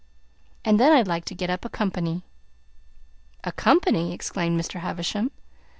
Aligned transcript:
And 0.65 0.79
then 0.79 0.91
I'd 0.91 1.07
like 1.07 1.25
to 1.25 1.35
get 1.35 1.51
up 1.51 1.63
a 1.63 1.69
company." 1.69 2.23
"A 3.43 3.51
company!" 3.51 4.13
exclaimed 4.13 4.59
Mr. 4.59 4.79
Havisham. 4.79 5.29